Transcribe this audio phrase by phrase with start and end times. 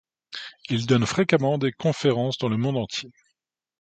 [0.71, 3.11] Il donne fréquemment des conférences dans le monde entier.